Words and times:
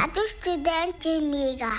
Radio 0.00 0.22
študenti 0.28 1.08
Mega. 1.08 1.72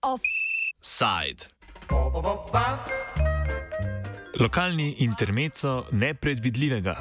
Offside. 0.00 1.44
Lokalni 4.40 4.94
intermezzo 4.98 5.84
nepredvidljivega. 5.90 6.96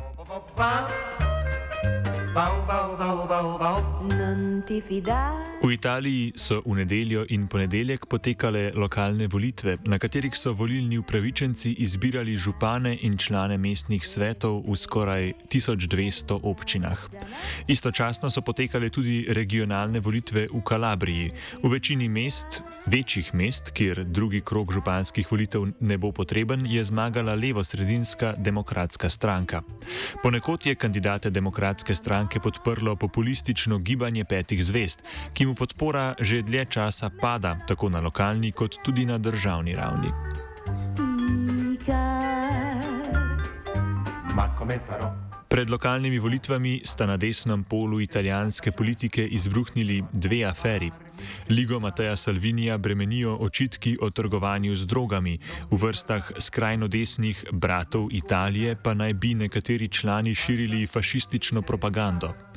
V 5.62 5.72
Italiji 5.74 6.34
so 6.36 6.62
v 6.66 6.76
nedeljo 6.76 7.26
in 7.30 7.48
ponedeljek 7.48 8.06
potekale 8.06 8.72
lokalne 8.76 9.28
volitve, 9.28 9.78
na 9.90 9.98
katerih 9.98 10.38
so 10.38 10.54
volilni 10.54 10.98
upravičenci 10.98 11.74
izbirali 11.82 12.38
župane 12.38 12.98
in 13.02 13.18
člane 13.18 13.58
mestnih 13.58 14.06
svetov 14.08 14.62
v 14.68 14.78
skoraj 14.78 15.34
1200 15.50 16.40
občinah. 16.44 17.00
Istočasno 17.68 18.30
so 18.30 18.42
potekale 18.42 18.90
tudi 18.90 19.26
regionalne 19.30 20.00
volitve 20.00 20.48
v 20.54 20.62
Kalabriji. 20.62 21.32
V 21.64 21.72
večini 21.72 22.10
mest, 22.10 22.62
večjih 22.86 23.34
mest, 23.34 23.72
kjer 23.74 24.04
drugi 24.04 24.42
krok 24.42 24.74
županskih 24.74 25.32
volitev 25.32 25.66
ne 25.80 25.98
bo 25.98 26.12
potreben, 26.12 26.66
je 26.66 26.84
zmagala 26.84 27.34
levo-sredinska 27.36 28.36
demokratska 28.38 29.10
stranka. 29.10 29.62
Ponekod 30.24 30.66
je 30.66 30.76
kandidate 30.76 31.30
demokratske 31.30 31.96
stranke 31.96 32.19
podprlo 32.40 32.96
populistično 32.96 33.78
gibanje 33.80 34.26
petih 34.26 34.66
zvest, 34.66 35.04
ki 35.34 35.46
mu 35.46 35.56
podpora 35.56 36.16
že 36.20 36.42
dlje 36.42 36.66
časa 36.66 37.10
pada, 37.22 37.56
tako 37.68 37.90
na 37.90 38.00
lokalni 38.00 38.52
kot 38.52 38.76
tudi 38.84 39.06
na 39.06 39.18
državni 39.18 39.76
ravni. 39.76 40.12
Pred 45.50 45.70
lokalnimi 45.70 46.20
volitvami 46.22 46.86
sta 46.86 47.10
na 47.10 47.18
desnem 47.18 47.64
polu 47.64 47.98
italijanske 48.02 48.72
politike 48.72 49.26
izbruhnili 49.28 50.04
dve 50.14 50.44
aferi. 50.46 50.92
Ligo 51.50 51.80
Mateja 51.80 52.16
Salvinija 52.16 52.78
bremenijo 52.78 53.34
očitki 53.42 53.98
o 54.02 54.10
trgovanju 54.10 54.76
z 54.76 54.86
drogami, 54.86 55.40
v 55.72 55.78
vrstah 55.78 56.32
skrajno 56.38 56.88
desnih 56.88 57.46
bratov 57.52 58.08
Italije 58.12 58.76
pa 58.84 58.94
naj 58.94 59.14
bi 59.14 59.34
nekateri 59.34 59.88
člani 59.88 60.36
širili 60.36 60.88
fašistično 60.88 61.62
propagando. 61.62 62.49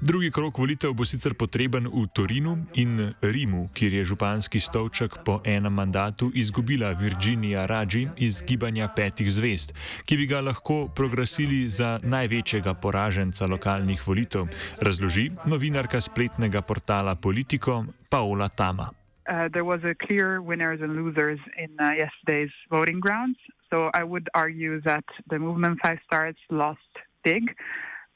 Drugi 0.00 0.30
krok 0.30 0.58
volitev 0.58 0.92
bo 0.92 1.04
sicer 1.04 1.34
potreben 1.34 1.88
v 1.88 2.04
Torinu 2.12 2.56
in 2.74 3.14
Rimu, 3.22 3.68
kjer 3.72 3.94
je 3.94 4.04
županski 4.04 4.60
stolček 4.60 5.24
po 5.24 5.40
enem 5.44 5.72
mandatu 5.72 6.30
izgubila 6.34 6.92
Virginija 6.92 7.66
Raji 7.66 8.08
iz 8.16 8.42
gibanja 8.42 8.88
petih 8.88 9.32
zvest, 9.32 9.72
ki 10.04 10.16
bi 10.16 10.26
ga 10.26 10.40
lahko 10.40 10.88
progresili 10.88 11.68
za 11.68 11.98
največjega 12.02 12.74
poraženca 12.74 13.46
lokalnih 13.46 14.06
volitev, 14.06 14.46
razloži 14.80 15.30
novinarka 15.46 16.00
spletnega 16.00 16.60
portala 16.60 17.14
Politico 17.14 17.84
Paola 18.10 18.48
Tama. 18.48 18.90
Uh, 19.28 19.48
there 19.52 19.64
was 19.64 19.82
a 19.82 19.94
clear 20.06 20.40
winners 20.40 20.80
and 20.82 20.94
losers 20.94 21.40
in 21.58 21.70
uh, 21.80 21.90
yesterday's 21.98 22.52
voting 22.70 23.00
grounds. 23.00 23.38
So 23.72 23.90
I 23.92 24.04
would 24.04 24.28
argue 24.34 24.80
that 24.82 25.04
the 25.30 25.38
movement 25.38 25.80
Five 25.82 25.98
Stars 26.06 26.36
lost 26.50 26.92
big. 27.24 27.42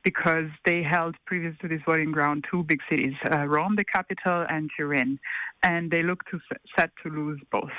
Because 0.03 0.49
they 0.65 0.83
held 0.83 1.15
previous 1.27 1.55
to 1.61 1.69
this 1.69 1.81
voting 1.87 2.13
ground 2.13 2.45
two 2.51 2.63
big 2.63 2.81
cities, 2.91 3.15
uh, 3.31 3.47
Rome, 3.47 3.77
the 3.77 3.85
capital, 3.85 4.47
and 4.49 4.71
Turin, 4.77 5.19
and 5.63 5.91
they 5.91 6.03
look 6.03 6.25
to 6.31 6.41
set 6.77 6.91
to 7.03 7.11
lose 7.11 7.41
both. 7.51 7.71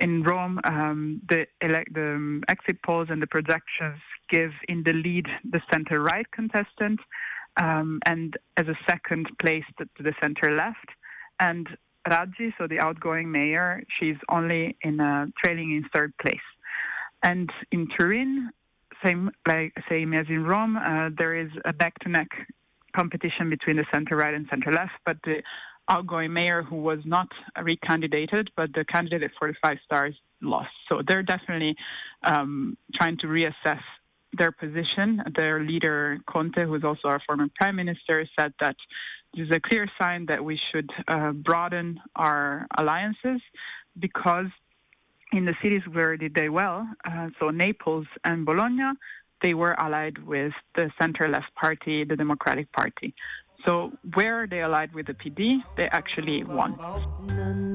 In 0.00 0.22
Rome, 0.22 0.58
um, 0.64 1.20
the, 1.28 1.46
elect, 1.60 1.94
the 1.94 2.14
um, 2.14 2.42
exit 2.48 2.82
polls 2.82 3.08
and 3.10 3.22
the 3.22 3.26
projections 3.26 4.00
give 4.30 4.52
in 4.68 4.82
the 4.82 4.94
lead 4.94 5.26
the 5.48 5.60
center-right 5.70 6.30
contestant, 6.32 7.00
um, 7.60 8.00
and 8.06 8.36
as 8.56 8.66
a 8.66 8.78
second 8.88 9.28
place 9.38 9.64
to, 9.78 9.86
the 10.02 10.14
center-left, 10.22 10.88
and 11.38 11.68
Raggi, 12.08 12.52
so 12.58 12.66
the 12.66 12.80
outgoing 12.80 13.30
mayor, 13.30 13.82
she's 13.98 14.16
only 14.28 14.76
in 14.82 15.00
uh, 15.00 15.26
trailing 15.42 15.76
in 15.76 15.88
third 15.94 16.12
place. 16.18 16.48
And 17.22 17.48
in 17.70 17.86
Turin, 17.96 18.50
same 19.04 19.30
like 19.46 19.72
same 19.88 20.14
as 20.14 20.26
in 20.28 20.44
Rome, 20.44 20.76
uh, 20.76 21.10
there 21.16 21.34
is 21.34 21.50
a 21.64 21.72
back-to-neck 21.72 22.28
competition 22.94 23.50
between 23.50 23.76
the 23.76 23.86
center 23.92 24.16
right 24.16 24.34
and 24.34 24.46
center 24.50 24.70
left, 24.72 24.92
but 25.04 25.16
the 25.24 25.42
outgoing 25.88 26.32
mayor 26.32 26.62
who 26.62 26.76
was 26.76 27.00
not 27.04 27.28
recandidated, 27.58 28.48
but 28.56 28.72
the 28.72 28.84
candidate 28.84 29.30
the 29.40 29.54
five 29.62 29.78
stars 29.84 30.14
lost. 30.40 30.70
So 30.88 31.02
they're 31.06 31.22
definitely 31.22 31.76
um, 32.22 32.76
trying 32.94 33.18
to 33.18 33.26
reassess 33.26 33.80
their 34.32 34.52
position. 34.52 35.22
Their 35.34 35.60
leader, 35.60 36.18
Conte, 36.26 36.64
who 36.64 36.74
is 36.74 36.84
also 36.84 37.08
our 37.08 37.20
former 37.26 37.48
prime 37.56 37.76
minister, 37.76 38.26
said 38.38 38.52
that 38.60 38.76
this 39.34 39.46
is 39.46 39.56
a 39.56 39.60
clear 39.60 39.86
sign 40.00 40.26
that 40.26 40.44
we 40.44 40.58
should 40.70 40.90
uh, 41.08 41.32
broaden 41.32 42.00
our 42.16 42.66
alliances 42.76 43.40
because 43.98 44.46
in 45.32 45.44
the 45.44 45.54
cities 45.62 45.82
where 45.90 46.16
they 46.16 46.28
did 46.28 46.50
well, 46.50 46.86
uh, 47.04 47.28
so 47.40 47.50
Naples 47.50 48.06
and 48.24 48.44
Bologna, 48.44 48.92
they 49.42 49.54
were 49.54 49.78
allied 49.80 50.18
with 50.18 50.52
the 50.74 50.90
center 51.00 51.28
left 51.28 51.54
party, 51.54 52.04
the 52.04 52.16
Democratic 52.16 52.70
Party. 52.72 53.14
So 53.64 53.92
where 54.14 54.46
they 54.46 54.60
allied 54.60 54.92
with 54.92 55.06
the 55.06 55.14
PD, 55.14 55.62
they 55.76 55.88
actually 55.92 56.44
won. 56.44 56.78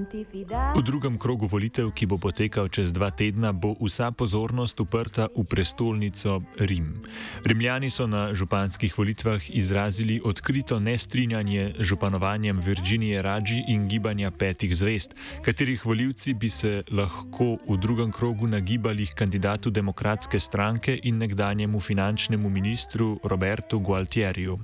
V 0.08 0.82
drugem 0.82 1.18
krogu 1.20 1.48
volitev, 1.52 1.92
ki 1.92 2.08
bo 2.08 2.16
potekal 2.16 2.72
čez 2.72 2.96
dva 2.96 3.12
tedna, 3.12 3.52
bo 3.52 3.76
vsa 3.76 4.12
pozornost 4.16 4.80
uprta 4.80 5.28
v 5.36 5.44
prestolnico 5.44 6.40
Rim. 6.64 7.04
Rimljani 7.44 7.90
so 7.92 8.08
na 8.08 8.32
županskih 8.34 8.98
volitvah 8.98 9.42
izrazili 9.52 10.22
odkrito 10.24 10.80
nestrinjanje 10.80 11.74
z 11.80 11.84
županovanjem 11.84 12.60
Virginije 12.60 13.22
Raji 13.22 13.66
in 13.68 13.88
gibanja 13.88 14.32
petih 14.32 14.78
zvest, 14.78 15.16
katerih 15.44 15.86
voljivci 15.86 16.34
bi 16.34 16.50
se 16.50 16.84
lahko 16.92 17.58
v 17.68 17.78
drugem 17.78 18.12
krogu 18.12 18.48
nagibali 18.48 19.08
k 19.08 19.14
kandidatu 19.14 19.70
demokratske 19.70 20.40
stranke 20.40 21.00
in 21.04 21.18
nekdanjemu 21.18 21.80
finančnemu 21.80 22.50
ministru 22.50 23.20
Robertu 23.24 23.80
Gualtieriju. 23.80 24.58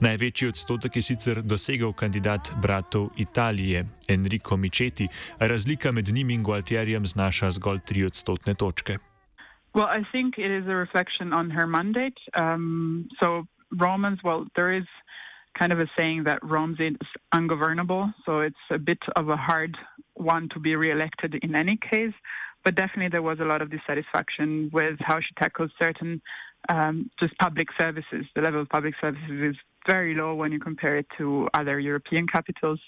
Največji 0.00 0.48
odstotek 0.48 0.96
je 0.96 1.02
sicer 1.02 1.42
dosegel 1.42 1.92
kandidat 1.92 2.50
bratov 2.62 3.10
Italije, 3.16 3.84
Enrico 4.08 4.56
Micheti, 4.56 5.08
razlika 5.38 5.92
med 5.92 6.08
njim 6.08 6.30
in 6.30 6.42
Gualtierjem 6.42 7.06
znaša 7.06 7.50
zgolj 7.50 7.78
tri 7.84 8.04
odstotne 8.04 8.54
točke. 8.54 8.98
Well, 9.74 9.88
I 10.00 10.02
think 10.12 10.38
it 10.38 10.50
is 10.50 10.66
a 10.66 10.74
reflection 10.74 11.32
on 11.32 11.50
her 11.50 11.66
mandate. 11.66 12.18
Um, 12.34 13.08
so, 13.20 13.46
Romans, 13.70 14.18
well, 14.24 14.46
there 14.56 14.72
is 14.72 14.86
kind 15.58 15.72
of 15.72 15.80
a 15.80 15.86
saying 15.96 16.24
that 16.24 16.38
Rome 16.42 16.76
is 16.78 16.96
ungovernable, 17.32 18.12
so 18.24 18.40
it's 18.40 18.66
a 18.70 18.78
bit 18.78 19.02
of 19.16 19.28
a 19.28 19.36
hard 19.36 19.76
one 20.14 20.48
to 20.54 20.60
be 20.60 20.74
re-elected 20.76 21.34
in 21.42 21.54
any 21.54 21.76
case. 21.76 22.14
But 22.64 22.74
definitely, 22.74 23.10
there 23.10 23.22
was 23.22 23.40
a 23.40 23.44
lot 23.44 23.62
of 23.62 23.70
dissatisfaction 23.70 24.70
with 24.72 24.96
how 25.00 25.20
she 25.20 25.32
tackled 25.38 25.70
certain 25.80 26.20
um, 26.68 27.10
just 27.20 27.36
public 27.38 27.68
services. 27.78 28.26
The 28.34 28.42
level 28.42 28.60
of 28.60 28.68
public 28.68 28.94
services 29.00 29.40
is 29.50 29.56
very 29.88 30.14
low 30.14 30.34
when 30.34 30.52
you 30.52 30.60
compare 30.70 30.96
it 30.96 31.06
to 31.18 31.48
other 31.54 31.76
European 31.80 32.26
capitals. 32.26 32.80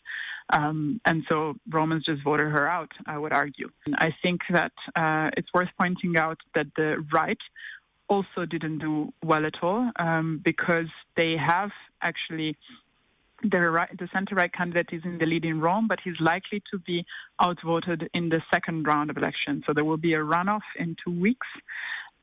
Um, 0.50 1.00
and 1.04 1.24
so 1.28 1.54
Romans 1.68 2.04
just 2.04 2.22
voted 2.22 2.48
her 2.56 2.66
out, 2.68 2.92
I 3.06 3.16
would 3.22 3.32
argue. 3.32 3.68
And 3.86 3.94
I 3.98 4.10
think 4.22 4.40
that 4.50 4.72
uh, 4.94 5.30
it's 5.36 5.48
worth 5.54 5.72
pointing 5.80 6.16
out 6.16 6.38
that 6.54 6.66
the 6.76 6.90
right 7.12 7.42
also 8.08 8.44
didn't 8.44 8.78
do 8.78 9.12
well 9.24 9.46
at 9.46 9.54
all 9.62 9.90
um, 9.96 10.40
because 10.44 10.90
they 11.16 11.36
have 11.36 11.70
actually 12.02 12.56
the, 13.42 13.60
right, 13.70 13.88
the 13.98 14.08
center 14.12 14.34
right 14.34 14.52
candidate 14.52 14.88
is 14.92 15.02
in 15.04 15.18
the 15.18 15.26
lead 15.26 15.44
in 15.44 15.60
Rome, 15.60 15.86
but 15.88 15.98
he's 16.04 16.20
likely 16.20 16.62
to 16.70 16.78
be 16.78 17.06
outvoted 17.40 18.10
in 18.12 18.28
the 18.28 18.42
second 18.52 18.86
round 18.86 19.10
of 19.10 19.16
elections. 19.16 19.64
So 19.66 19.72
there 19.72 19.84
will 19.84 19.96
be 19.96 20.14
a 20.14 20.18
runoff 20.18 20.66
in 20.78 20.96
two 21.02 21.18
weeks. 21.18 21.46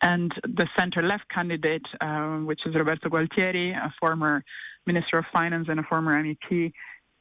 And 0.02 0.32
the 0.44 0.68
center 0.78 1.02
left 1.02 1.28
candidate, 1.30 1.86
uh, 2.02 2.38
which 2.38 2.62
is 2.66 2.76
Roberto 2.76 3.10
Gualtieri, 3.10 3.76
a 3.76 3.92
former 4.00 4.44
Minister 4.86 5.18
of 5.18 5.26
Finance 5.34 5.68
and 5.70 5.80
a 5.80 5.84
former 5.84 6.22
MEP, 6.22 6.72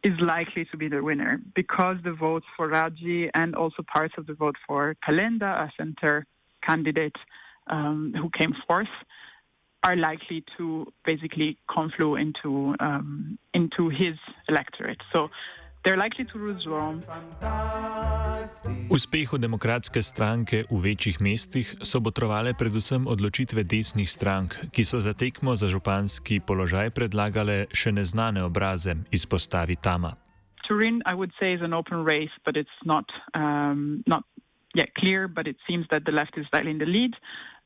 is 0.02 0.12
likely 0.20 0.64
to 0.66 0.76
be 0.76 0.88
the 0.88 1.02
winner 1.02 1.40
because 1.54 1.96
the 2.04 2.12
votes 2.12 2.46
for 2.56 2.70
Raggi 2.70 3.30
and 3.34 3.54
also 3.56 3.82
parts 3.82 4.14
of 4.18 4.26
the 4.26 4.34
vote 4.34 4.56
for 4.66 4.94
Calenda, 5.06 5.66
a 5.66 5.72
center 5.76 6.26
candidate 6.62 7.16
um, 7.68 8.14
who 8.16 8.30
came 8.30 8.54
fourth, 8.66 8.86
are 9.82 9.96
likely 9.96 10.44
to 10.56 10.92
basically 11.04 11.58
conflude 11.72 12.20
into 12.20 12.74
um, 12.80 13.38
into 13.54 13.88
his 13.88 14.16
electorate. 14.48 15.00
So 15.12 15.28
they're 15.84 15.96
likely 15.96 16.24
to 16.24 16.38
lose 16.38 16.66
Rome. 16.66 17.04
Uspehu 18.90 19.38
demokratske 19.38 20.02
stranke 20.02 20.64
v 20.70 20.80
večjih 20.82 21.20
mestih 21.20 21.74
so 21.82 22.00
botrovale 22.00 22.54
predvsem 22.54 23.06
odločitve 23.06 23.64
desnih 23.64 24.10
strank, 24.10 24.54
ki 24.72 24.84
so 24.84 25.00
za 25.00 25.12
tekmo 25.12 25.56
za 25.56 25.68
županski 25.68 26.40
položaj 26.40 26.90
predlagale 26.90 27.66
še 27.72 27.92
neznane 27.92 28.44
obraze, 28.44 28.94
izpostavi 29.10 29.76
Tama. 29.76 30.14
Turin, 30.68 31.02
I 31.06 31.14
would 31.14 31.32
say, 31.38 31.54
is 31.54 31.62
an 31.62 31.72
open 31.72 32.04
race, 32.04 32.34
but 32.44 32.56
it's 32.56 32.78
not 32.84 33.04
um, 33.34 34.02
not 34.06 34.24
yet 34.74 34.94
clear, 34.94 35.28
but 35.28 35.46
it 35.46 35.56
seems 35.66 35.86
that 35.90 36.04
the 36.04 36.12
left 36.12 36.36
is 36.36 36.46
slightly 36.50 36.70
in 36.70 36.78
the 36.78 36.86
lead. 36.86 37.14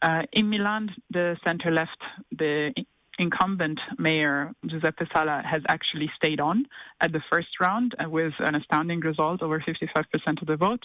Uh, 0.02 0.22
in 0.32 0.48
Milan, 0.48 0.88
the 1.10 1.36
center 1.46 1.70
left, 1.70 2.00
the 2.32 2.72
incumbent 3.20 3.78
mayor 3.98 4.52
Giuseppe 4.66 5.06
Sala 5.12 5.42
has 5.44 5.62
actually 5.68 6.10
stayed 6.16 6.40
on 6.40 6.64
at 7.00 7.12
the 7.12 7.22
first 7.30 7.60
round 7.60 7.94
uh, 8.02 8.08
with 8.08 8.32
an 8.38 8.54
astounding 8.54 9.00
result, 9.00 9.42
over 9.42 9.60
55% 9.60 10.40
of 10.40 10.46
the 10.46 10.56
vote. 10.56 10.84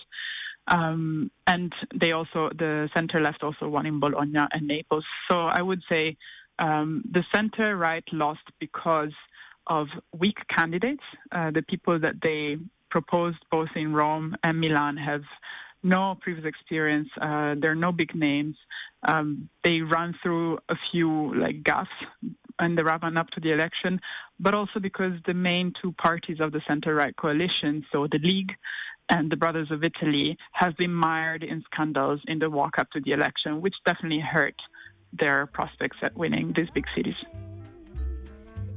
Um, 0.67 1.31
and 1.47 1.71
they 1.93 2.11
also, 2.11 2.49
the 2.57 2.89
center 2.95 3.19
left 3.21 3.43
also 3.43 3.69
won 3.69 3.85
in 3.85 3.99
Bologna 3.99 4.45
and 4.51 4.67
Naples. 4.67 5.05
So 5.29 5.37
I 5.37 5.61
would 5.61 5.81
say 5.89 6.17
um, 6.59 7.03
the 7.09 7.23
center 7.33 7.77
right 7.77 8.03
lost 8.11 8.45
because 8.59 9.13
of 9.67 9.87
weak 10.13 10.37
candidates. 10.55 11.03
Uh, 11.31 11.51
the 11.51 11.61
people 11.61 11.99
that 11.99 12.15
they 12.21 12.57
proposed 12.89 13.37
both 13.51 13.69
in 13.75 13.93
Rome 13.93 14.35
and 14.43 14.59
Milan 14.59 14.97
have 14.97 15.23
no 15.85 16.17
previous 16.19 16.45
experience. 16.45 17.09
Uh, 17.21 17.55
there 17.57 17.71
are 17.71 17.81
no 17.87 17.91
big 17.91 18.15
names. 18.15 18.55
Um, 19.07 19.49
they 19.63 19.81
run 19.81 20.15
through 20.21 20.57
a 20.67 20.75
few 20.91 21.33
like 21.35 21.61
gaffes 21.63 21.85
and 22.57 22.77
the 22.77 22.83
run 22.83 23.17
up 23.17 23.29
to 23.31 23.39
the 23.39 23.51
election, 23.51 23.99
but 24.39 24.55
also 24.55 24.79
because 24.79 25.13
the 25.27 25.33
main 25.33 25.73
two 25.81 25.91
parties 25.93 26.39
of 26.39 26.51
the 26.51 26.61
center-right 26.67 27.15
coalition, 27.17 27.85
so 27.91 28.07
the 28.11 28.19
League 28.19 28.53
and 29.09 29.31
the 29.31 29.37
Brothers 29.37 29.69
of 29.71 29.83
Italy, 29.83 30.37
have 30.53 30.75
been 30.77 30.93
mired 30.93 31.43
in 31.43 31.63
scandals 31.71 32.21
in 32.27 32.39
the 32.39 32.49
walk 32.49 32.79
up 32.79 32.89
to 32.91 32.99
the 33.01 33.11
election, 33.11 33.61
which 33.61 33.75
definitely 33.85 34.19
hurt 34.21 34.55
their 35.13 35.45
prospects 35.45 35.97
at 36.01 36.17
winning 36.17 36.53
these 36.55 36.69
big 36.73 36.85
cities. 36.95 37.15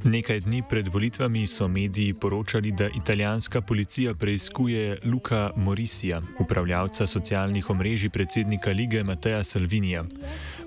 Nekaj 0.04 0.40
dni 0.40 0.62
pred 0.62 0.88
volitvami 0.88 1.46
so 1.46 1.68
mediji 1.68 2.14
poročali, 2.14 2.72
da 2.72 2.88
italijanska 2.88 3.60
policija 3.60 4.14
preiskuje 4.14 4.98
Luka 5.04 5.50
Morisija, 5.56 6.20
upravljavca 6.40 7.06
socialnih 7.06 7.70
omrežij 7.70 8.10
predsednika 8.10 8.70
lige 8.70 9.04
Mateja 9.04 9.44
Salvinija. 9.44 10.04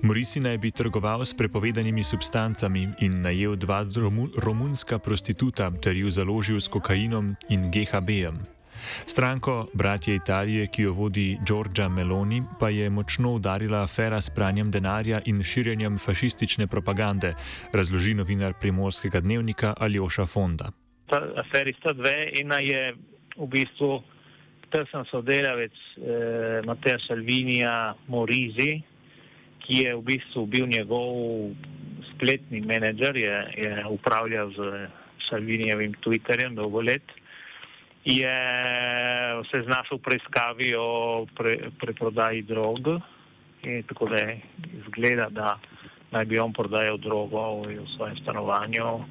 Morisi 0.02 0.40
naj 0.40 0.58
bi 0.58 0.70
trgoval 0.70 1.24
s 1.24 1.34
prepovedanimi 1.34 2.04
substancami 2.04 2.88
in 3.00 3.20
najel 3.20 3.56
dva 3.56 3.86
romunska 4.42 4.98
prostituta 4.98 5.70
ter 5.70 5.96
ju 5.96 6.10
založil 6.10 6.60
s 6.60 6.68
kokainom 6.68 7.36
in 7.48 7.70
GHB-jem. 7.70 8.61
Stranko 9.06 9.68
Bratje 9.72 10.14
Italije, 10.14 10.66
ki 10.66 10.82
jo 10.82 10.92
vodi 10.92 11.38
Giorgia 11.46 11.88
Meloni, 11.88 12.42
pa 12.60 12.68
je 12.68 12.90
močno 12.90 13.34
udarila 13.34 13.82
afera 13.82 14.20
s 14.20 14.30
pranjem 14.30 14.70
denarja 14.70 15.20
in 15.26 15.42
širjenjem 15.42 15.98
fašistične 15.98 16.66
propagande, 16.66 17.34
razloži 17.72 18.14
novinar 18.14 18.54
primorskega 18.60 19.20
dnevnika 19.20 19.74
Aljoša 19.78 20.26
Fonda. 20.26 20.72
Ta 21.06 21.20
aferi 21.36 21.74
sta 21.80 21.92
dve. 21.92 22.30
Ena 22.40 22.58
je 22.58 22.94
v 23.36 23.46
bistvu 23.46 24.02
tesen 24.72 25.04
sodelavec 25.10 25.72
eh, 25.72 26.60
Mateja 26.64 26.98
Salvinija 27.06 27.94
Morizi, 28.08 28.80
ki 29.62 29.84
je 29.84 29.94
v 29.96 30.02
bistvu 30.02 30.46
bil 30.46 30.66
njegov 30.66 31.52
spletni 32.14 32.60
menedžer, 32.60 33.16
je, 33.16 33.36
je 33.56 33.86
upravljal 33.90 34.50
z 34.56 34.86
Salvinijevim 35.28 35.94
Twitterjem 36.04 36.54
dolgo 36.54 36.82
let 36.82 37.04
je 38.04 38.38
se 39.50 39.62
znašel 39.62 39.98
v 39.98 40.02
preiskavi 40.02 40.74
o 40.76 41.26
pre, 41.36 41.70
preprodaji 41.80 42.42
drog. 42.42 42.78
In 43.62 43.82
tako 43.86 44.08
da 44.10 44.18
izgleda, 44.74 45.28
da 45.30 45.58
naj 46.10 46.24
bi 46.24 46.38
on 46.38 46.52
prodajal 46.52 46.98
drogo 46.98 47.62
v 47.62 47.86
svojem 47.96 48.16
stanovanju. 48.22 49.04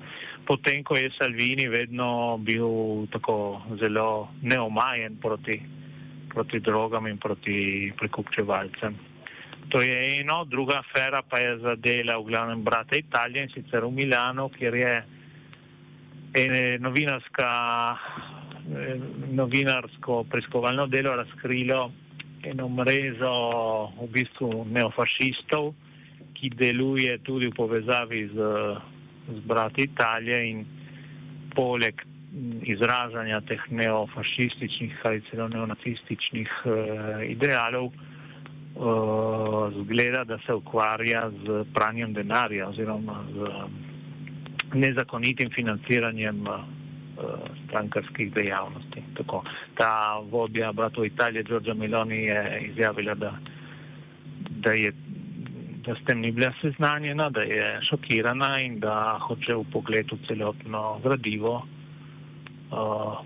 Potem, 0.45 0.83
ko 0.83 0.97
je 0.97 1.11
Salvini 1.15 1.67
vedno 1.67 2.37
bil 2.37 3.07
tako 3.13 3.61
zelo 3.81 4.27
neomajen 4.41 5.17
proti, 5.21 5.61
proti 6.33 6.59
drogam 6.59 7.07
in 7.07 7.17
proti 7.17 7.91
prekupčevalcem. 7.97 8.95
To 9.71 9.81
je 9.81 10.19
eno, 10.19 10.43
druga 10.45 10.81
afera 10.83 11.21
pa 11.23 11.39
je 11.39 11.57
zadela 11.63 12.17
v 12.19 12.27
glavnem 12.27 12.63
brata 12.63 12.95
Italije 12.95 13.43
in 13.43 13.51
sicer 13.55 13.85
v 13.85 13.91
Milano, 13.91 14.49
kjer 14.49 14.75
je 14.75 14.93
novinarska 16.79 17.47
novinarsko 19.31 20.23
preiskovalno 20.29 20.87
delo 20.87 21.15
razkrilo 21.15 21.91
eno 22.43 22.69
mrežo 22.69 23.33
v 24.01 24.07
bistvu 24.11 24.65
neofašistov, 24.71 25.73
ki 26.33 26.49
deluje 26.57 27.17
tudi 27.21 27.51
v 27.51 27.55
povezavi 27.55 28.21
z, 28.33 28.53
z 29.29 29.39
brati 29.45 29.83
Italije 29.83 30.39
in 30.49 30.65
poleg 31.55 32.01
izražanja 32.63 33.41
teh 33.45 33.61
neofašističnih 33.69 35.01
ali 35.03 35.21
celo 35.29 35.47
neonacističnih 35.51 36.49
uh, 36.65 36.73
idealov, 37.27 37.91
uh, 37.91 37.93
zgleda, 39.83 40.23
da 40.23 40.39
se 40.45 40.53
ukvarja 40.53 41.29
z 41.29 41.65
pranjem 41.75 42.13
denarja 42.13 42.69
oziroma 42.69 43.25
z 43.35 43.37
nezakonitim 44.73 45.49
financiranjem 45.51 46.47
uh, 46.47 46.80
strankarskih 47.67 48.33
dejavnosti. 48.33 49.03
Tako. 49.17 49.43
Ta 49.77 50.19
vodja 50.31 50.71
bratov 50.71 51.05
Italije, 51.05 51.43
Giorgia 51.43 51.73
Meloni, 51.73 52.23
je 52.23 52.61
izjavila, 52.71 53.15
da, 53.15 53.33
da, 54.49 54.71
je, 54.71 54.91
da 55.85 55.95
s 55.95 56.05
tem 56.07 56.19
ni 56.19 56.31
bila 56.31 56.53
seznanjena, 56.61 57.29
da 57.29 57.41
je 57.41 57.79
šokirana 57.89 58.59
in 58.61 58.79
da 58.79 59.19
hoče 59.27 59.55
v 59.55 59.65
pogledu 59.73 60.17
celotno 60.27 60.99
gradivo. 61.03 61.61
Uh, 62.71 63.19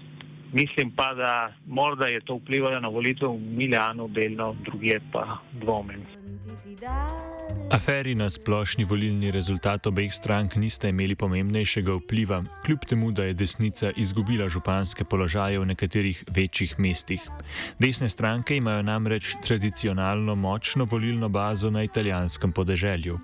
mislim 0.53 0.91
pa, 0.91 1.13
da 1.13 1.53
morda 1.67 2.07
je 2.07 2.21
to 2.21 2.35
vplivalo 2.35 2.79
na 2.79 2.87
volitev 2.87 3.29
v 3.29 3.57
Miljanu, 3.57 4.07
delno 4.07 4.55
druge 4.65 4.99
pa 5.11 5.37
dvomim. 5.51 6.24
Aferi 7.71 8.15
na 8.15 8.29
splošni 8.29 8.85
volilni 8.85 9.31
rezultat 9.31 9.87
obeh 9.87 10.13
strank 10.13 10.55
nista 10.55 10.87
imeli 10.87 11.15
pomembnejšega 11.15 11.93
vpliva, 11.93 12.43
kljub 12.65 12.85
temu, 12.85 13.11
da 13.11 13.23
je 13.23 13.33
desnica 13.33 13.91
izgubila 13.97 14.49
županske 14.49 15.03
položaje 15.03 15.59
v 15.59 15.65
nekaterih 15.65 16.23
večjih 16.31 16.79
mestih. 16.79 17.21
Desne 17.79 18.09
stranke 18.09 18.57
imajo 18.57 18.81
namreč 18.81 19.35
tradicionalno 19.43 20.35
močno 20.35 20.85
volilno 20.85 21.29
bazo 21.29 21.69
na 21.69 21.83
italijanskem 21.83 22.51
podeželju. 22.51 23.19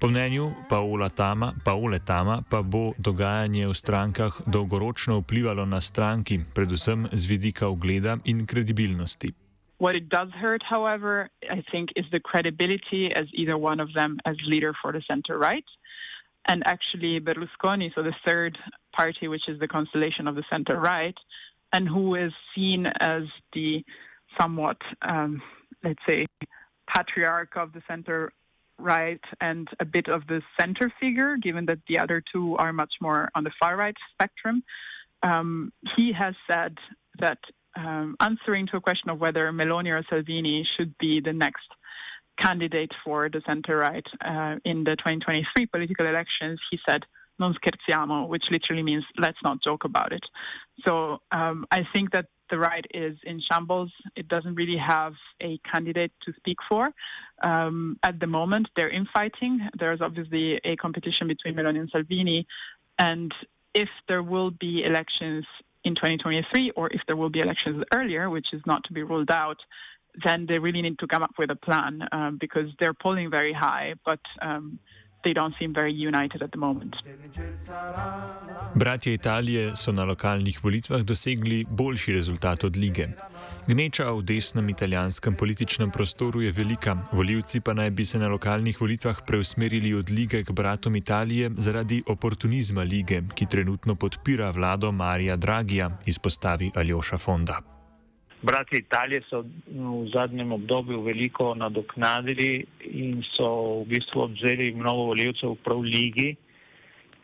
Po 0.00 0.08
mnenju 0.08 0.52
Paola 0.68 1.08
Tama, 1.08 1.52
Paole 1.64 1.98
Tama 1.98 2.42
pa 2.50 2.62
bo 2.62 2.92
dogajanje 2.98 3.68
v 3.68 3.74
strankah 3.74 4.40
dolgoročno 4.46 5.18
vplivalo 5.20 5.66
na 5.66 5.80
stranki, 5.80 6.40
predvsem 6.54 7.08
z 7.12 7.26
vidika 7.26 7.68
ugleda 7.68 8.18
in 8.24 8.46
kredibilnosti. 8.46 9.43
What 9.78 9.96
it 9.96 10.08
does 10.08 10.30
hurt, 10.30 10.62
however, 10.62 11.30
I 11.50 11.62
think, 11.70 11.90
is 11.96 12.04
the 12.12 12.20
credibility 12.20 13.12
as 13.12 13.26
either 13.32 13.58
one 13.58 13.80
of 13.80 13.92
them 13.92 14.18
as 14.24 14.36
leader 14.46 14.72
for 14.80 14.92
the 14.92 15.02
center 15.08 15.38
right. 15.38 15.64
And 16.46 16.62
actually, 16.66 17.20
Berlusconi, 17.20 17.92
so 17.94 18.02
the 18.02 18.14
third 18.26 18.58
party, 18.92 19.28
which 19.28 19.48
is 19.48 19.58
the 19.58 19.68
constellation 19.68 20.28
of 20.28 20.36
the 20.36 20.44
center 20.52 20.78
right, 20.78 21.16
and 21.72 21.88
who 21.88 22.14
is 22.14 22.32
seen 22.54 22.86
as 23.00 23.22
the 23.52 23.84
somewhat, 24.38 24.76
um, 25.02 25.42
let's 25.82 26.00
say, 26.06 26.26
patriarch 26.86 27.56
of 27.56 27.72
the 27.72 27.82
center 27.88 28.32
right 28.78 29.20
and 29.40 29.68
a 29.80 29.84
bit 29.84 30.08
of 30.08 30.26
the 30.26 30.42
center 30.58 30.92
figure, 31.00 31.36
given 31.36 31.66
that 31.66 31.78
the 31.88 31.98
other 31.98 32.22
two 32.32 32.56
are 32.56 32.72
much 32.72 32.92
more 33.00 33.30
on 33.34 33.44
the 33.44 33.50
far 33.58 33.76
right 33.76 33.96
spectrum. 34.12 34.62
Um, 35.22 35.72
he 35.96 36.12
has 36.12 36.34
said 36.50 36.76
that 37.18 37.38
um, 37.76 38.16
answering 38.20 38.66
to 38.68 38.76
a 38.76 38.80
question 38.80 39.10
of 39.10 39.18
whether 39.18 39.50
Meloni 39.52 39.92
or 39.94 40.02
Salvini 40.08 40.66
should 40.76 40.96
be 40.98 41.20
the 41.20 41.32
next 41.32 41.66
candidate 42.38 42.92
for 43.04 43.28
the 43.28 43.40
center 43.46 43.76
right 43.76 44.06
uh, 44.24 44.56
in 44.64 44.84
the 44.84 44.96
2023 44.96 45.66
political 45.66 46.06
elections, 46.06 46.60
he 46.70 46.78
said, 46.88 47.04
non 47.38 47.54
scherziamo, 47.54 48.28
which 48.28 48.44
literally 48.50 48.82
means 48.82 49.04
let's 49.18 49.38
not 49.42 49.62
joke 49.62 49.84
about 49.84 50.12
it. 50.12 50.24
So 50.86 51.20
um, 51.32 51.66
I 51.70 51.86
think 51.92 52.12
that 52.12 52.26
the 52.50 52.58
right 52.58 52.84
is 52.92 53.16
in 53.24 53.40
shambles. 53.50 53.90
It 54.16 54.28
doesn't 54.28 54.54
really 54.54 54.76
have 54.76 55.14
a 55.40 55.58
candidate 55.70 56.12
to 56.26 56.32
speak 56.36 56.58
for. 56.68 56.90
Um, 57.42 57.98
at 58.02 58.20
the 58.20 58.26
moment, 58.26 58.68
they're 58.76 58.90
infighting. 58.90 59.68
There's 59.78 60.00
obviously 60.00 60.60
a 60.64 60.76
competition 60.76 61.26
between 61.26 61.54
Meloni 61.54 61.80
and 61.80 61.90
Salvini. 61.90 62.46
And 62.98 63.32
if 63.74 63.88
there 64.08 64.22
will 64.22 64.50
be 64.50 64.84
elections 64.84 65.46
in 65.84 65.94
2023, 65.94 66.72
or 66.76 66.88
if 66.92 67.02
there 67.06 67.16
will 67.16 67.30
be 67.30 67.40
elections 67.40 67.84
earlier, 67.92 68.30
which 68.30 68.52
is 68.52 68.62
not 68.66 68.82
to 68.84 68.92
be 68.92 69.02
ruled 69.02 69.30
out, 69.30 69.58
then 70.24 70.46
they 70.46 70.58
really 70.58 70.82
need 70.82 70.98
to 70.98 71.06
come 71.06 71.22
up 71.22 71.34
with 71.38 71.50
a 71.50 71.56
plan 71.56 72.06
um, 72.12 72.38
because 72.40 72.68
they're 72.78 72.94
polling 72.94 73.30
very 73.30 73.52
high, 73.52 73.94
but 74.04 74.20
um, 74.40 74.78
they 75.24 75.34
don't 75.34 75.54
seem 75.58 75.72
very 75.72 75.94
united 76.08 76.42
at 76.42 76.50
the 76.50 76.58
moment. 76.58 76.94
Bratje 78.74 79.14
Italije 79.14 79.76
so 79.76 79.92
na 79.92 80.04
lokalnih 80.04 80.64
volitvah 80.64 81.00
dosegli 81.00 81.64
boljši 81.70 82.12
rezultat 82.12 82.64
od 82.64 82.76
lige. 82.76 83.08
Gneča 83.66 84.10
v 84.10 84.22
desnem 84.22 84.68
italijanskem 84.68 85.34
političnem 85.34 85.90
prostoru 85.90 86.42
je 86.42 86.52
velika, 86.52 86.96
voljivci 87.12 87.60
pa 87.60 87.72
naj 87.72 87.90
bi 87.90 88.04
se 88.04 88.18
na 88.18 88.28
lokalnih 88.28 88.80
volitvah 88.80 89.20
preusmerili 89.26 89.94
od 89.94 90.10
lige 90.10 90.44
k 90.44 90.52
bratom 90.52 90.96
Italije 90.96 91.50
zaradi 91.56 92.02
oportunizma 92.06 92.82
lige, 92.82 93.22
ki 93.34 93.46
trenutno 93.46 93.94
podpira 93.94 94.50
vlado 94.50 94.92
Marija 94.92 95.36
Dragija, 95.36 95.90
izpostavi 96.06 96.70
Aljoša 96.74 97.18
Fonda. 97.18 97.73
Bratje 98.44 98.78
Italije 98.78 99.22
so 99.30 99.40
v 99.40 100.08
zadnjem 100.12 100.52
obdobju 100.52 101.00
veliko 101.02 101.54
nadoknadili 101.56 102.66
in 102.92 103.22
so 103.24 103.80
v 103.80 103.86
bistvu 103.94 104.20
obzeli 104.20 104.74
mnogo 104.76 105.06
voljivcev 105.12 105.54
prav 105.64 105.80
v 105.80 105.92
ligi, 105.94 106.26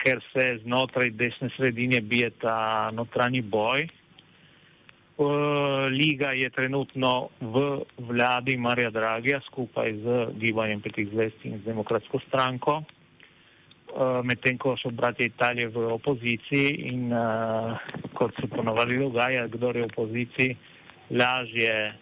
ker 0.00 0.23
se 0.33 0.47
znotraj 0.62 1.11
desne 1.11 1.50
sredine 1.57 2.00
bije 2.00 2.31
ta 2.41 2.91
notranji 2.97 3.43
boj. 3.43 3.85
Liga 5.93 6.33
je 6.33 6.49
trenutno 6.50 7.29
v 7.41 7.85
vladi 7.99 8.57
Marija 8.57 8.91
Dragija 8.91 9.43
skupaj 9.50 9.93
z 10.00 10.25
Gibanjem 10.41 10.81
petih 10.81 11.12
zvest 11.12 11.45
in 11.45 11.61
z 11.61 11.69
demokratsko 11.69 12.23
stranko. 12.29 12.81
Medtem 14.25 14.57
ko 14.57 14.73
so 14.81 14.89
bratje 14.89 15.29
Italije 15.29 15.69
v 15.69 15.87
opoziciji 15.93 16.75
in 16.95 17.12
kot 18.17 18.33
se 18.41 18.49
ponovadi 18.49 18.97
dogaja, 18.97 19.47
kdo 19.53 19.77
je 19.77 19.83
v 19.83 19.91
opoziciji, 19.93 20.57
lažje, 21.11 21.95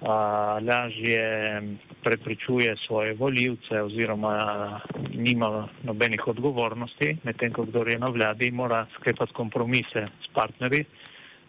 uh, 0.00 0.08
lažje 0.68 1.62
prepričuje 2.04 2.76
svoje 2.86 3.14
voljivce 3.14 3.82
oziroma 3.82 4.80
nima 5.14 5.68
nobenih 5.82 6.26
odgovornosti, 6.26 7.16
medtem 7.22 7.52
ko 7.52 7.64
kdo 7.64 7.84
je 7.86 7.98
na 7.98 8.08
vladi, 8.08 8.50
mora 8.50 8.86
sklepati 8.94 9.32
kompromise 9.32 10.08
s 10.24 10.32
partnerji. 10.34 10.84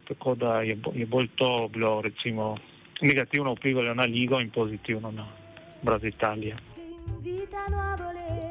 Tako 0.07 0.36
da 0.36 0.62
je, 0.62 0.77
je 0.93 1.05
bolj 1.05 1.27
to 1.36 1.67
bilo 1.74 2.01
recimo 2.01 2.57
negativno 3.01 3.53
vplivalo 3.53 3.93
na 3.93 4.03
ligo 4.03 4.39
in 4.39 4.50
pozitivno 4.50 5.12
na 5.12 5.27
brat 5.84 6.03
Italije. 6.03 6.57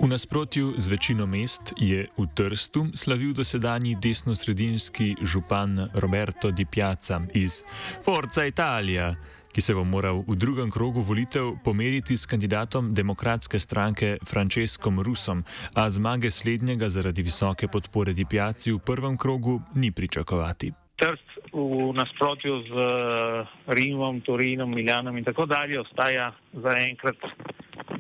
V 0.06 0.08
nasprotju 0.08 0.78
z 0.78 0.88
večino 0.88 1.26
mest 1.26 1.74
je 1.76 2.06
v 2.18 2.26
Trstu 2.34 2.86
slavil 2.94 3.34
dosedanji 3.34 3.96
desno-sredinski 3.98 5.18
župan 5.18 5.90
Roberto 5.98 6.50
Di 6.54 6.62
Piazza 6.62 7.18
iz 7.34 7.64
Forza 8.04 8.46
Italia, 8.46 9.10
ki 9.50 9.58
se 9.60 9.74
bo 9.74 9.82
moral 9.82 10.22
v 10.22 10.38
drugem 10.38 10.70
krogu 10.70 11.02
volitev 11.02 11.58
pomeriti 11.58 12.14
s 12.14 12.22
kandidatom 12.22 12.94
demokratske 12.94 13.58
stranke 13.58 14.22
Francescom 14.22 15.02
Rusom, 15.02 15.42
a 15.74 15.90
zmage 15.90 16.30
slednjega 16.30 16.86
zaradi 16.86 17.26
visoke 17.26 17.66
podpore 17.66 18.14
Di 18.14 18.30
Piazzi 18.30 18.70
v 18.70 18.78
prvem 18.78 19.18
krogu 19.18 19.58
ni 19.74 19.90
pričakovati. 19.90 20.70
Trst 21.02 21.50
v 21.50 21.90
nasprotju 21.98 22.62
z 22.62 22.70
Rimom, 23.66 24.22
Torinom, 24.22 24.70
Miljanom 24.70 25.18
in 25.18 25.24
tako 25.24 25.50
dalje 25.50 25.80
ostaja 25.80 26.30
zaenkrat 26.54 27.18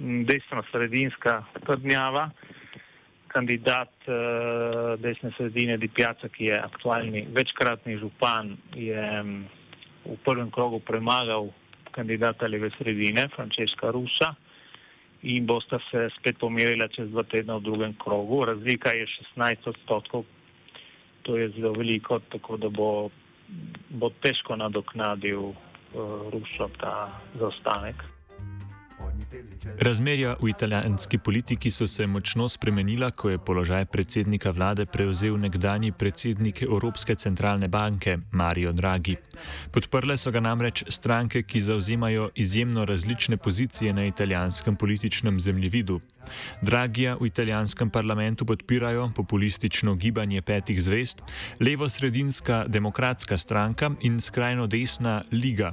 desno-sredinska 0.00 1.44
trdnjava. 1.66 2.30
Kandidat 3.26 3.92
uh, 4.08 4.96
desne 5.00 5.32
sredine 5.36 5.76
Di 5.76 5.88
Piazza, 5.88 6.28
ki 6.32 6.44
je 6.44 6.56
aktualni 6.56 7.26
večkratni 7.36 7.98
župan, 8.00 8.54
je 8.72 8.96
um, 9.20 9.44
v 10.06 10.16
prvem 10.24 10.48
krogu 10.50 10.80
premagal 10.80 11.50
kandidata 11.92 12.48
leve 12.48 12.70
sredine, 12.78 13.26
Francesca 13.34 13.90
Rusa, 13.92 14.32
in 15.22 15.46
bosta 15.46 15.80
se 15.90 16.08
spet 16.16 16.38
pomerila 16.38 16.88
čez 16.88 17.10
dva 17.10 17.24
tedna 17.28 17.58
v 17.58 17.66
drugem 17.68 17.94
krogu. 18.00 18.44
Razlika 18.44 18.94
je 18.96 19.06
16 19.36 19.68
odstotkov, 19.74 20.24
to 21.22 21.36
je 21.36 21.50
zelo 21.56 21.74
veliko, 21.76 22.20
tako 22.32 22.56
da 22.56 22.68
bo, 22.68 23.10
bo 23.90 24.12
težko 24.24 24.56
nadoknadil 24.56 25.50
uh, 25.50 25.56
Ruso 26.32 26.70
ta 26.80 27.10
zaostanek. 27.36 28.15
Razmerja 29.78 30.36
v 30.40 30.48
italijanski 30.48 31.18
politiki 31.18 31.70
so 31.70 31.86
se 31.86 32.06
močno 32.06 32.48
spremenila, 32.48 33.10
ko 33.10 33.30
je 33.30 33.38
položaj 33.38 33.84
predsednika 33.84 34.50
vlade 34.50 34.86
prevzel 34.86 35.36
nekdani 35.38 35.92
predsednik 35.92 36.62
Evropske 36.62 37.14
centralne 37.14 37.68
banke 37.68 38.18
Mario 38.32 38.72
Draghi. 38.72 39.16
Podprle 39.72 40.16
so 40.16 40.30
ga 40.30 40.40
namreč 40.40 40.84
stranke, 40.88 41.42
ki 41.42 41.60
zauzemajo 41.60 42.30
izjemno 42.34 42.84
različne 42.84 43.36
pozicije 43.36 43.92
na 43.92 44.06
italijanskem 44.06 44.76
političnem 44.76 45.40
zemljevidu. 45.40 46.00
Dragija 46.62 47.16
v 47.20 47.26
italijanskem 47.26 47.90
parlamentu 47.90 48.46
podpirajo 48.46 49.10
populistično 49.14 49.94
gibanje 49.94 50.42
petih 50.42 50.82
zvest, 50.82 51.22
levo-sredinska 51.60 52.64
demokratska 52.68 53.38
stranka 53.38 53.90
in 54.00 54.20
skrajno 54.20 54.66
desna 54.66 55.22
liga. 55.32 55.72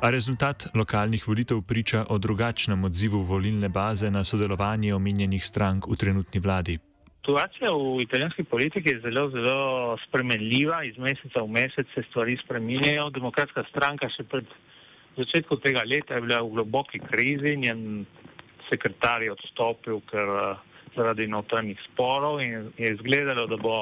A 0.00 0.10
rezultat 0.10 0.68
lokalnih 0.74 1.28
volitev 1.28 1.62
priča 1.62 2.06
o 2.08 2.18
drugačnem 2.18 2.49
odzivu 2.84 3.22
volilne 3.22 3.68
baze 3.68 4.10
na 4.10 4.24
sodelovanje 4.24 4.94
omenjenih 4.94 5.44
strank 5.44 5.86
v 5.86 5.96
trenutni 5.96 6.40
vladi. 6.40 6.78
Situacija 7.20 7.70
v 7.70 8.02
italijanski 8.02 8.44
politiki 8.44 8.88
je 8.88 9.00
zelo, 9.00 9.30
zelo 9.30 9.96
spremenljiva, 10.08 10.84
iz 10.84 10.96
meseca 10.98 11.42
v 11.42 11.48
mesec 11.48 11.86
se 11.94 12.02
stvari 12.08 12.38
spreminjajo. 12.44 13.10
Demokratska 13.10 13.64
stranka 13.68 14.08
še 14.08 14.24
pred 14.24 14.48
začetkom 15.16 15.60
tega 15.60 15.84
leta 15.86 16.16
je 16.16 16.24
bila 16.24 16.40
v 16.42 16.54
globoki 16.56 16.98
krizi, 16.98 17.56
njen 17.56 18.06
sekretar 18.70 19.22
je 19.22 19.32
odstopil, 19.32 20.00
ker 20.10 20.32
uh, 20.32 20.58
zaradi 20.96 21.28
notranjih 21.28 21.78
sporov 21.90 22.40
in 22.40 22.72
je 22.78 22.94
izgledalo, 22.94 23.46
da 23.46 23.56
bo, 23.56 23.76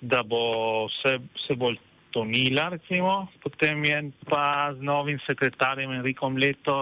da 0.00 0.22
bo 0.22 0.44
vse, 0.90 1.18
vse 1.38 1.56
bolj 1.60 1.78
tonila, 2.14 2.70
recimo. 2.70 3.26
Potem 3.42 3.82
je 3.84 3.98
pa 4.30 4.70
z 4.70 4.78
novim 4.78 5.18
sekretarjem 5.26 5.98
Enrikom 5.98 6.38
Leto 6.38 6.78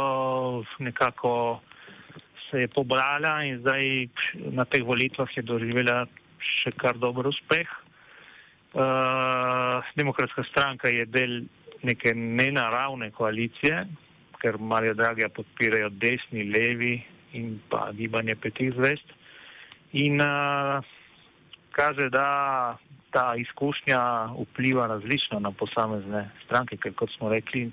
nekako 0.78 1.60
se 2.50 2.60
je 2.60 2.68
pobrala 2.68 3.40
in 3.48 3.64
zdaj 3.64 4.12
na 4.52 4.68
teh 4.68 4.84
volitvah 4.84 5.32
je 5.32 5.42
doživela 5.42 6.04
še 6.36 6.74
kar 6.76 7.00
dober 7.00 7.32
uspeh. 7.32 7.64
Uh, 8.72 9.80
demokratska 9.96 10.44
stranka 10.52 10.92
je 10.92 11.08
del 11.08 11.44
neke 11.84 12.12
nenaravne 12.12 13.10
koalicije, 13.16 13.86
ker 14.40 14.60
Marijo 14.60 14.94
Dragija 15.00 15.32
podpirajo 15.32 15.90
desni, 15.96 16.44
levi 16.48 17.00
in 17.36 17.56
pa 17.72 17.88
gibanje 17.96 18.36
petih 18.36 18.72
zvest. 18.76 19.16
In 19.96 20.20
uh, 20.20 20.84
kaže, 21.72 22.08
da 22.12 22.76
ta 23.12 23.34
izkušnja 23.38 24.00
vpliva 24.40 24.86
različno 24.86 25.40
na 25.40 25.52
posamezne 25.52 26.30
stranke, 26.44 26.76
ker 26.76 26.94
kot 26.94 27.10
smo 27.16 27.28
rekli, 27.32 27.70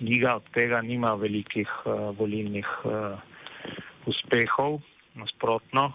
Liga 0.00 0.34
od 0.36 0.44
tega 0.52 0.82
nima 0.84 1.14
velikih 1.16 1.70
uh, 1.84 2.18
volilnih 2.18 2.66
uh, 2.84 3.16
uspehov, 4.06 4.82
nasprotno. 5.14 5.92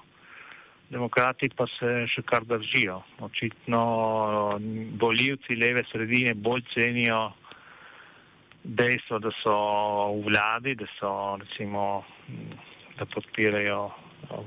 Demokrati 0.89 1.51
pa 1.55 1.67
se 1.69 2.07
še 2.09 2.23
kar 2.25 2.43
držijo. 2.49 2.97
Očitno 3.21 3.81
voljivci 4.99 5.55
leve 5.55 5.85
sredine 5.91 6.33
bolj 6.33 6.65
cenijo 6.73 7.21
dejstvo, 8.63 9.19
da 9.21 9.31
so 9.43 9.53
v 10.17 10.25
vladi, 10.27 10.75
da 10.81 10.89
so 10.97 11.13
recimo, 11.39 11.85
da 12.97 13.05
podpirajo 13.05 13.85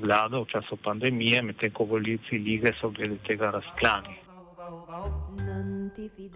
vlado 0.02 0.42
v 0.44 0.50
času 0.50 0.76
pandemije, 0.82 1.42
medtem 1.42 1.72
ko 1.72 1.86
volilci 1.94 2.42
lige 2.42 2.74
so 2.80 2.90
glede 2.90 3.22
tega 3.26 3.54
razklani. 3.54 4.23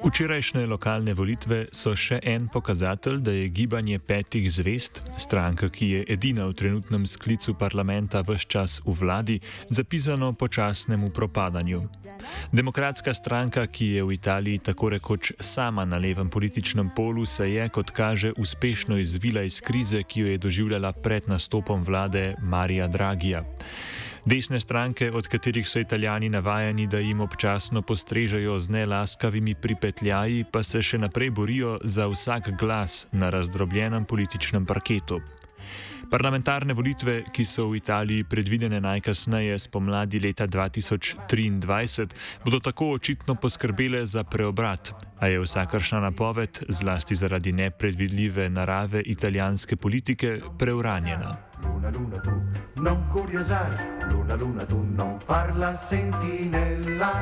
Včerajšnje 0.05 0.67
lokalne 0.67 1.13
volitve 1.15 1.67
so 1.75 1.93
še 1.99 2.19
en 2.23 2.49
pokazatelj, 2.51 3.21
da 3.23 3.33
je 3.35 3.49
gibanje 3.55 3.99
petih 3.99 4.47
zvest, 4.53 5.03
stranka, 5.19 5.69
ki 5.69 5.89
je 5.91 6.01
edina 6.15 6.47
v 6.47 6.55
trenutnem 6.59 7.07
sklicu 7.07 7.55
parlamenta 7.59 8.23
vse 8.27 8.47
čas 8.49 8.79
v 8.87 8.95
vladi, 8.95 9.37
zapisano 9.69 10.33
počasnemu 10.33 11.11
propadanju. 11.11 11.83
Demokratska 12.53 13.15
stranka, 13.15 13.67
ki 13.67 13.87
je 13.99 14.05
v 14.05 14.15
Italiji 14.15 14.59
tako 14.71 14.91
rekoč 14.95 15.33
sama 15.41 15.85
na 15.85 15.99
levem 15.99 16.31
političnem 16.31 16.91
polu, 16.97 17.27
se 17.27 17.51
je, 17.53 17.69
kot 17.69 17.91
kaže, 17.91 18.33
uspešno 18.39 18.99
izvila 18.99 19.43
iz 19.43 19.61
krize, 19.61 20.03
ki 20.03 20.21
jo 20.21 20.27
je 20.27 20.39
doživljala 20.39 20.93
pred 20.93 21.29
nastopom 21.29 21.85
vlade 21.85 22.35
Marija 22.43 22.89
Dragija. 22.89 23.45
Desne 24.25 24.61
stranke, 24.61 25.11
od 25.13 25.29
katerih 25.29 25.69
so 25.69 25.79
italijani 25.79 26.29
navajeni, 26.29 26.87
da 26.87 26.99
jim 26.99 27.21
občasno 27.21 27.83
postrežejo 27.83 28.59
z 28.59 28.71
nelaskavimi 28.71 29.55
pripetljaji, 29.55 30.45
pa 30.53 30.63
se 30.63 30.83
še 30.83 30.99
naprej 30.99 31.31
borijo 31.31 31.79
za 31.85 32.09
vsak 32.09 32.51
glas 32.59 33.07
na 33.13 33.31
razdrobljenem 33.31 34.05
političnem 34.05 34.67
parketu. 34.67 35.21
Parlamentarne 36.09 36.73
volitve, 36.73 37.19
ki 37.33 37.45
so 37.45 37.67
v 37.69 37.83
Italiji 37.83 38.25
predvidene 38.25 38.81
najkasneje 38.81 39.59
spomladi 39.61 40.21
leta 40.21 40.47
2023, 40.49 42.07
bodo 42.45 42.61
tako 42.65 42.95
očitno 42.97 43.35
poskrbele 43.37 44.07
za 44.07 44.25
preobrat, 44.25 44.95
a 45.21 45.29
je 45.29 45.43
vsakršna 45.45 46.01
napoved, 46.01 46.65
zlasti 46.69 47.13
zaradi 47.15 47.53
nepredvidljive 47.53 48.49
narave 48.49 49.05
italijanske 49.05 49.77
politike, 49.77 50.41
preuranjena. 50.59 51.48
Luna, 51.63 51.91
luna, 51.91 52.21
tu, 52.21 52.31
non 52.81 53.09
curiosare, 53.09 53.99
luna, 54.11 54.35
luna, 54.35 54.65
tu, 54.65 54.83
non 54.83 55.19
farla 55.21 55.77
sentinella. 55.77 57.13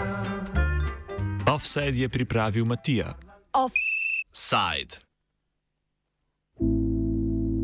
Offside 1.47 1.97
je 1.97 2.09
pripravil 2.09 2.65
Matija. 2.65 3.17
Offside. 3.53 5.06